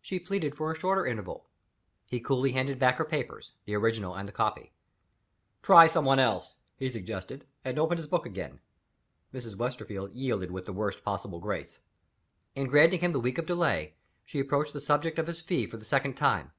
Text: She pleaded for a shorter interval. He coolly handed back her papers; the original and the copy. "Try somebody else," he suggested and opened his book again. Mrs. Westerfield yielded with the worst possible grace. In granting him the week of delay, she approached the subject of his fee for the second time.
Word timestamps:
She 0.00 0.18
pleaded 0.18 0.54
for 0.56 0.72
a 0.72 0.74
shorter 0.74 1.04
interval. 1.04 1.46
He 2.06 2.20
coolly 2.20 2.52
handed 2.52 2.78
back 2.78 2.96
her 2.96 3.04
papers; 3.04 3.52
the 3.66 3.76
original 3.76 4.14
and 4.14 4.26
the 4.26 4.32
copy. 4.32 4.72
"Try 5.62 5.88
somebody 5.88 6.22
else," 6.22 6.54
he 6.78 6.88
suggested 6.88 7.46
and 7.62 7.78
opened 7.78 7.98
his 7.98 8.06
book 8.06 8.24
again. 8.24 8.60
Mrs. 9.34 9.54
Westerfield 9.56 10.14
yielded 10.14 10.50
with 10.52 10.64
the 10.64 10.72
worst 10.72 11.04
possible 11.04 11.38
grace. 11.38 11.80
In 12.54 12.66
granting 12.66 13.00
him 13.00 13.12
the 13.12 13.20
week 13.20 13.36
of 13.36 13.44
delay, 13.44 13.92
she 14.24 14.40
approached 14.40 14.72
the 14.72 14.80
subject 14.80 15.18
of 15.18 15.26
his 15.26 15.42
fee 15.42 15.66
for 15.66 15.76
the 15.76 15.84
second 15.84 16.14
time. 16.14 16.52